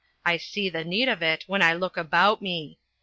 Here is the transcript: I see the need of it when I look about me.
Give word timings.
I 0.25 0.37
see 0.37 0.67
the 0.67 0.83
need 0.83 1.09
of 1.09 1.21
it 1.21 1.43
when 1.45 1.61
I 1.61 1.73
look 1.75 1.95
about 1.95 2.41
me. 2.41 2.79